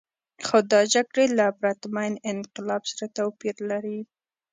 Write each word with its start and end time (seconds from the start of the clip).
خو 0.45 0.57
دا 0.71 0.81
جګړې 0.93 1.25
له 1.37 1.45
پرتمین 1.59 2.13
انقلاب 2.31 2.83
سره 2.91 3.05
توپیر 3.17 3.55
لري. 3.69 3.99